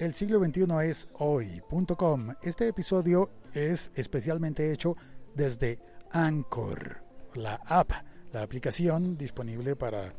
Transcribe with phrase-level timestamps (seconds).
[0.00, 2.32] El siglo XXI es hoy.com.
[2.40, 4.96] Este episodio es especialmente hecho
[5.34, 5.78] desde
[6.10, 7.02] Anchor,
[7.34, 7.90] la app,
[8.32, 10.14] la aplicación disponible para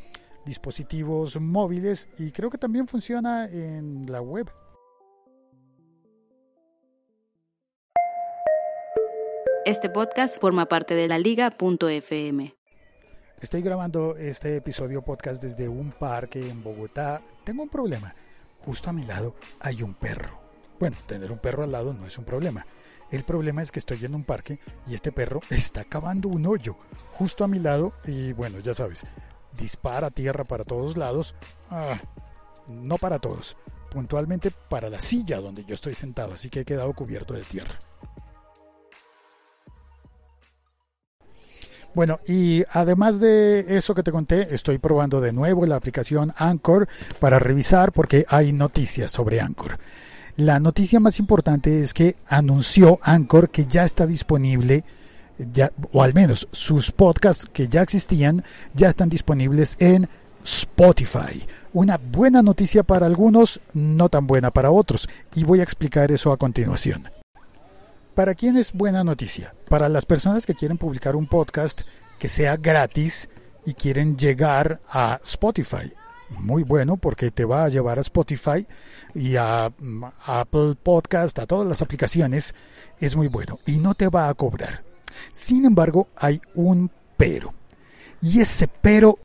[0.45, 4.51] dispositivos móviles y creo que también funciona en la web.
[9.65, 12.55] Este podcast forma parte de la liga.fm.
[13.39, 17.23] Estoy grabando este episodio podcast desde un parque en Bogotá.
[17.43, 18.13] Tengo un problema.
[18.65, 20.39] Justo a mi lado hay un perro.
[20.79, 22.65] Bueno, tener un perro al lado no es un problema.
[23.11, 26.77] El problema es que estoy en un parque y este perro está cavando un hoyo
[27.13, 29.05] justo a mi lado y bueno, ya sabes,
[29.57, 31.35] dispara tierra para todos lados.
[31.69, 31.99] Ah,
[32.67, 33.57] no para todos,
[33.89, 37.77] puntualmente para la silla donde yo estoy sentado, así que he quedado cubierto de tierra.
[41.93, 46.87] Bueno, y además de eso que te conté, estoy probando de nuevo la aplicación Anchor
[47.19, 49.77] para revisar porque hay noticias sobre Anchor.
[50.37, 54.85] La noticia más importante es que anunció Anchor que ya está disponible,
[55.37, 60.07] ya, o al menos sus podcasts que ya existían, ya están disponibles en
[60.43, 61.45] Spotify.
[61.73, 66.31] Una buena noticia para algunos, no tan buena para otros, y voy a explicar eso
[66.31, 67.20] a continuación.
[68.21, 69.55] ¿Para quién es buena noticia?
[69.67, 71.81] Para las personas que quieren publicar un podcast
[72.19, 73.29] que sea gratis
[73.65, 75.91] y quieren llegar a Spotify.
[76.29, 78.67] Muy bueno porque te va a llevar a Spotify
[79.15, 82.53] y a, mm, Apple Podcast, a todas las aplicaciones.
[82.99, 84.83] Es muy bueno y no te va a cobrar.
[85.31, 87.55] Sin embargo, hay un pero.
[88.21, 89.17] Y ese pero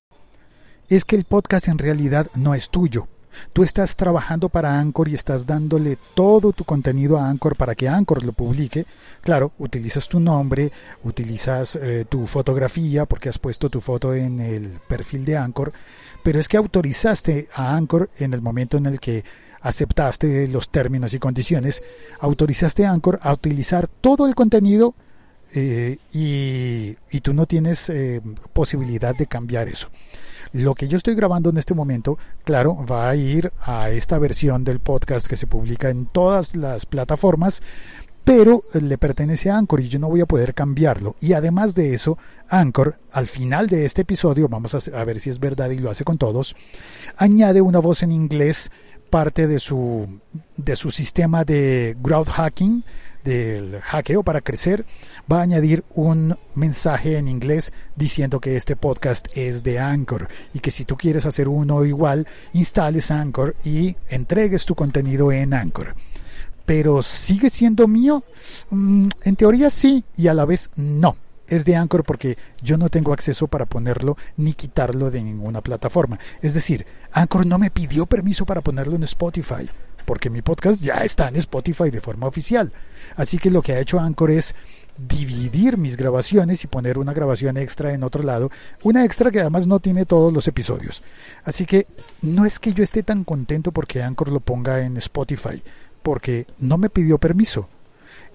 [0.88, 3.08] es que el podcast en realidad no es tuyo.
[3.52, 7.88] Tú estás trabajando para Anchor y estás dándole todo tu contenido a Anchor para que
[7.88, 8.86] Anchor lo publique.
[9.22, 10.70] Claro, utilizas tu nombre,
[11.04, 15.72] utilizas eh, tu fotografía porque has puesto tu foto en el perfil de Anchor,
[16.22, 19.24] pero es que autorizaste a Anchor en el momento en el que
[19.60, 21.82] aceptaste los términos y condiciones,
[22.20, 24.94] autorizaste a Anchor a utilizar todo el contenido
[25.54, 28.20] eh, y, y, tú no tienes eh,
[28.52, 29.88] posibilidad de cambiar eso.
[30.56, 34.64] Lo que yo estoy grabando en este momento, claro, va a ir a esta versión
[34.64, 37.62] del podcast que se publica en todas las plataformas,
[38.24, 41.14] pero le pertenece a Anchor y yo no voy a poder cambiarlo.
[41.20, 42.16] Y además de eso,
[42.48, 46.04] Anchor, al final de este episodio, vamos a, ver si es verdad y lo hace
[46.04, 46.56] con todos,
[47.18, 48.70] añade una voz en inglés,
[49.10, 50.06] parte de su,
[50.56, 52.82] de su sistema de growth hacking,
[53.26, 54.86] del hackeo para crecer,
[55.30, 60.60] va a añadir un mensaje en inglés diciendo que este podcast es de Anchor y
[60.60, 65.96] que si tú quieres hacer uno igual, instales Anchor y entregues tu contenido en Anchor.
[66.64, 68.22] Pero sigue siendo mío?
[68.70, 71.16] Mm, en teoría sí y a la vez no
[71.48, 76.18] es de Anchor porque yo no tengo acceso para ponerlo ni quitarlo de ninguna plataforma.
[76.42, 79.68] Es decir, Anchor no me pidió permiso para ponerlo en Spotify
[80.06, 82.72] porque mi podcast ya está en Spotify de forma oficial.
[83.16, 84.54] Así que lo que ha hecho Anchor es
[84.96, 88.50] dividir mis grabaciones y poner una grabación extra en otro lado,
[88.82, 91.02] una extra que además no tiene todos los episodios.
[91.44, 91.86] Así que
[92.22, 95.62] no es que yo esté tan contento porque Anchor lo ponga en Spotify,
[96.02, 97.68] porque no me pidió permiso.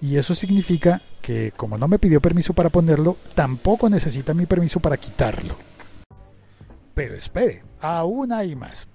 [0.00, 4.80] Y eso significa que como no me pidió permiso para ponerlo, tampoco necesita mi permiso
[4.80, 5.56] para quitarlo.
[6.94, 8.88] Pero espere, aún hay más.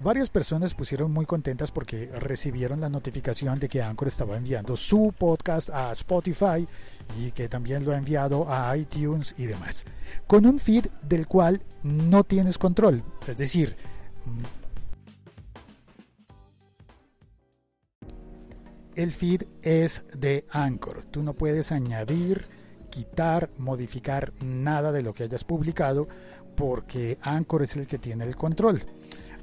[0.00, 5.14] Varias personas pusieron muy contentas porque recibieron la notificación de que Anchor estaba enviando su
[5.16, 6.66] podcast a Spotify
[7.20, 9.84] y que también lo ha enviado a iTunes y demás.
[10.26, 13.02] Con un feed del cual no tienes control.
[13.26, 13.76] Es decir,
[18.94, 21.04] el feed es de Anchor.
[21.10, 22.46] Tú no puedes añadir,
[22.90, 26.08] quitar, modificar nada de lo que hayas publicado
[26.56, 28.82] porque Anchor es el que tiene el control.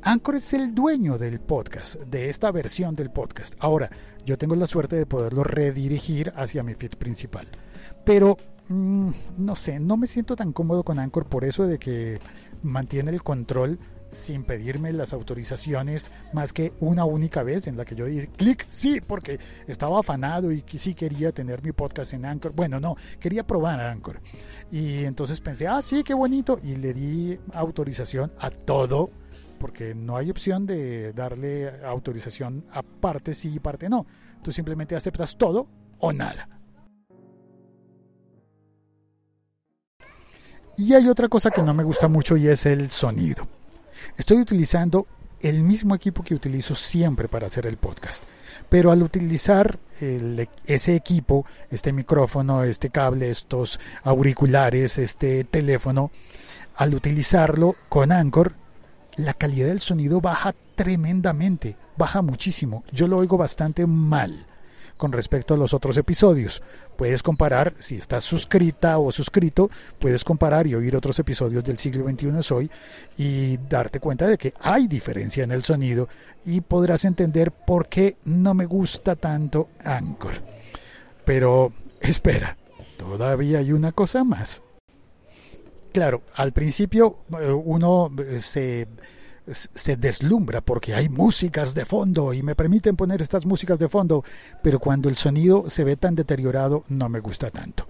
[0.01, 3.55] Anchor es el dueño del podcast, de esta versión del podcast.
[3.59, 3.89] Ahora,
[4.25, 7.47] yo tengo la suerte de poderlo redirigir hacia mi feed principal.
[8.05, 8.37] Pero,
[8.69, 12.19] mm, no sé, no me siento tan cómodo con Anchor por eso de que
[12.63, 13.77] mantiene el control
[14.09, 18.65] sin pedirme las autorizaciones más que una única vez en la que yo dije clic
[18.67, 22.53] sí porque estaba afanado y sí quería tener mi podcast en Anchor.
[22.53, 24.19] Bueno, no, quería probar Anchor.
[24.71, 26.57] Y entonces pensé, ah, sí, qué bonito.
[26.63, 29.09] Y le di autorización a todo
[29.59, 34.05] porque no hay opción de darle autorización a parte sí y parte no.
[34.41, 35.67] Tú simplemente aceptas todo
[35.99, 36.49] o nada.
[40.77, 43.45] Y hay otra cosa que no me gusta mucho y es el sonido.
[44.17, 45.05] Estoy utilizando
[45.41, 48.23] el mismo equipo que utilizo siempre para hacer el podcast.
[48.69, 49.77] Pero al utilizar
[50.65, 56.11] ese equipo, este micrófono, este cable, estos auriculares, este teléfono,
[56.75, 58.53] al utilizarlo con Anchor,
[59.19, 62.83] la calidad del sonido baja tremendamente, baja muchísimo.
[62.91, 64.45] Yo lo oigo bastante mal
[64.97, 66.61] con respecto a los otros episodios.
[66.97, 69.69] Puedes comparar, si estás suscrita o suscrito,
[69.99, 72.71] puedes comparar y oír otros episodios del siglo XXI hoy
[73.17, 76.07] y darte cuenta de que hay diferencia en el sonido
[76.45, 80.41] y podrás entender por qué no me gusta tanto Anchor.
[81.25, 82.57] Pero espera,
[82.97, 84.61] todavía hay una cosa más.
[85.91, 88.87] Claro, al principio eh, uno eh, se
[89.53, 94.23] se deslumbra porque hay músicas de fondo y me permiten poner estas músicas de fondo,
[94.61, 97.87] pero cuando el sonido se ve tan deteriorado no me gusta tanto.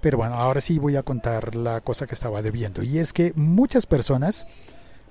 [0.00, 3.32] Pero bueno, ahora sí voy a contar la cosa que estaba debiendo y es que
[3.34, 4.46] muchas personas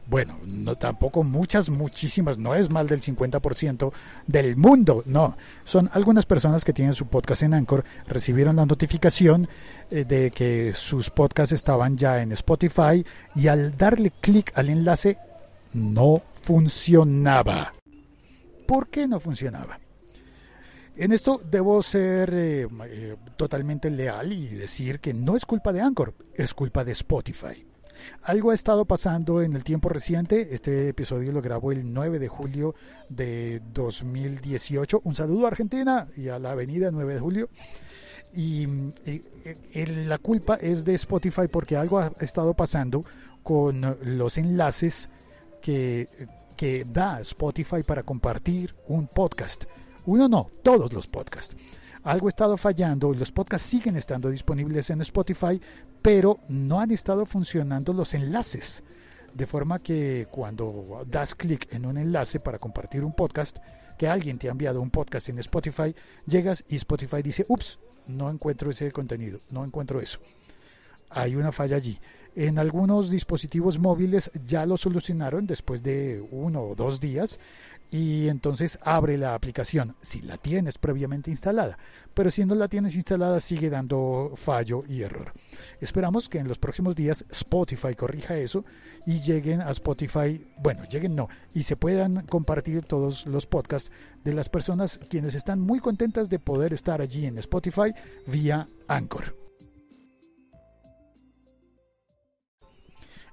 [0.10, 3.92] bueno, no tampoco muchas, muchísimas, no es mal del 50%
[4.26, 5.36] del mundo, no.
[5.66, 9.50] Son algunas personas que tienen su podcast en Anchor, recibieron la notificación
[9.92, 13.06] eh, de que sus podcasts estaban ya en Spotify
[13.36, 15.18] y al darle clic al enlace
[15.74, 17.74] no funcionaba.
[18.66, 19.80] ¿Por qué no funcionaba?
[20.96, 25.82] En esto debo ser eh, eh, totalmente leal y decir que no es culpa de
[25.82, 27.67] Anchor, es culpa de Spotify.
[28.24, 30.50] Algo ha estado pasando en el tiempo reciente.
[30.52, 32.76] Este episodio lo grabo el 9 de julio
[33.10, 35.02] de 2018.
[35.04, 37.50] Un saludo a Argentina y a la avenida 9 de julio.
[38.34, 38.68] Y
[39.06, 43.04] eh, la culpa es de Spotify porque algo ha estado pasando
[43.44, 45.10] con los enlaces
[45.62, 49.66] que, da Spotify para compartir un podcast.
[50.06, 51.56] Uno no, todos los podcasts.
[52.08, 55.60] Algo ha estado fallando y los podcasts siguen estando disponibles en Spotify,
[56.02, 58.82] pero no han estado funcionando los enlaces.
[59.34, 63.58] De forma que cuando das clic en un enlace para compartir un podcast,
[63.98, 65.94] que alguien te ha enviado un podcast en Spotify,
[66.26, 67.78] llegas y Spotify dice, ups,
[68.08, 70.20] no encuentro ese contenido, no encuentro eso.
[71.10, 72.00] Hay una falla allí.
[72.38, 77.42] En algunos dispositivos móviles ya lo solucionaron después de uno o dos días
[77.92, 81.78] y entonces abre la aplicación si la tienes previamente instalada.
[82.14, 85.34] Pero si no la tienes instalada sigue dando fallo y error.
[85.80, 88.66] Esperamos que en los próximos días Spotify corrija eso
[89.06, 93.92] y lleguen a Spotify, bueno, lleguen no, y se puedan compartir todos los podcasts
[94.24, 97.94] de las personas quienes están muy contentas de poder estar allí en Spotify
[98.28, 99.47] vía Anchor.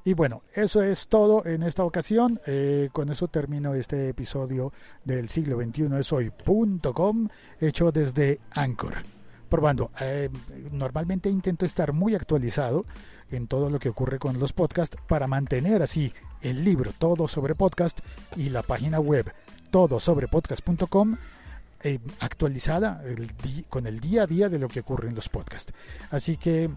[0.06, 2.38] Y bueno, eso es todo en esta ocasión.
[2.46, 4.70] Eh, con eso termino este episodio
[5.02, 7.28] del siglo XXI es hoy.com,
[7.58, 8.96] hecho desde Anchor.
[9.48, 10.28] Probando, eh,
[10.72, 12.84] normalmente intento estar muy actualizado
[13.30, 16.12] en todo lo que ocurre con los podcasts para mantener así
[16.42, 18.00] el libro Todo sobre Podcast
[18.36, 19.32] y la página web
[19.70, 21.16] todosobrepodcast.com
[21.82, 23.02] eh, actualizada
[23.70, 25.72] con el día a día de lo que ocurre en los podcasts.
[26.10, 26.70] Así que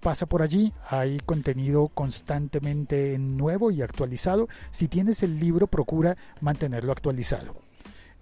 [0.00, 4.48] pasa por allí, hay contenido constantemente nuevo y actualizado.
[4.70, 7.56] Si tienes el libro, procura mantenerlo actualizado.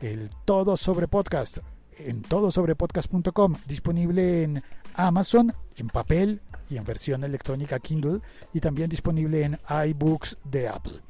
[0.01, 1.59] El Todo sobre Podcast
[1.99, 4.63] en todosobrepodcast.com, disponible en
[4.95, 8.21] Amazon, en papel y en versión electrónica Kindle,
[8.53, 9.59] y también disponible en
[9.89, 11.01] iBooks de Apple.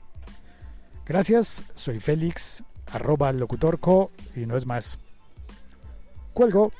[1.06, 4.98] Gracias, soy Félix, arroba locutorco, y no es más.
[6.32, 6.72] Cuelgo.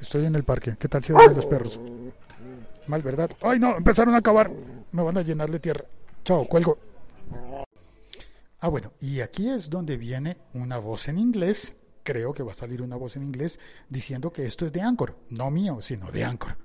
[0.00, 0.76] Estoy en el parque.
[0.78, 1.80] ¿Qué tal si van los perros?
[2.86, 3.30] Mal, ¿verdad?
[3.42, 3.76] ¡Ay, no!
[3.76, 4.50] Empezaron a acabar.
[4.90, 5.84] Me van a llenar de tierra.
[6.24, 6.78] Chao, cuelgo.
[8.60, 11.74] Ah, bueno, y aquí es donde viene una voz en inglés.
[12.02, 15.16] Creo que va a salir una voz en inglés diciendo que esto es de Anchor.
[15.30, 16.58] No mío, sino de Anchor.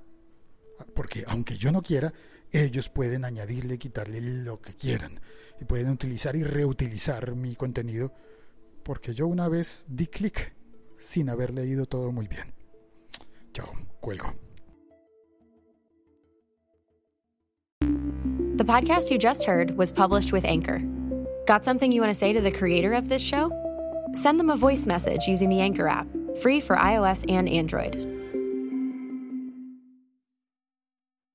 [0.93, 2.13] Porque aunque yo no quiera,
[2.51, 5.19] ellos pueden añadirle quitarle lo que quieran
[5.59, 8.11] y pueden utilizar y reutilizar mi contenido
[8.87, 10.53] porque yo una vez di clic
[10.97, 12.53] sin haber leído todo muy bien.
[13.53, 13.67] Chao,
[13.99, 14.33] cuelgo.
[18.55, 20.81] The podcast you just heard was published with Anchor.
[21.45, 23.51] Got something you want to say to the creator of this show?
[24.13, 26.07] Send them a voice message using the Anchor app,
[26.41, 28.16] free for iOS and Android.